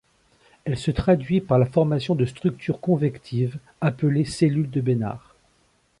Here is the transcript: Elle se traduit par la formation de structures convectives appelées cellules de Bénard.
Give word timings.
Elle 0.65 0.79
se 0.79 0.89
traduit 0.89 1.41
par 1.41 1.59
la 1.59 1.67
formation 1.67 2.15
de 2.15 2.25
structures 2.25 2.79
convectives 2.81 3.59
appelées 3.81 4.25
cellules 4.25 4.71
de 4.71 4.81
Bénard. 4.81 5.35